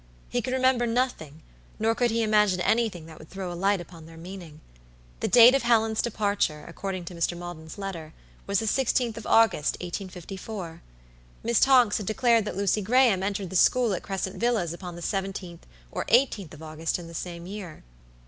[0.29, 1.43] He could remember nothing,
[1.77, 4.59] nor could he imagine anything that would throw a light upon their meaning.
[5.19, 7.37] The date of Helen's departure, according to Mr.
[7.37, 8.11] Maldon's letter,
[8.47, 10.81] was the 16th of August, 1854.
[11.43, 15.03] Miss Tonks had declared that Lucy Graham entered the school at Crescent Villas upon the
[15.03, 15.61] 17th
[15.91, 17.83] or 18th of August in the same year.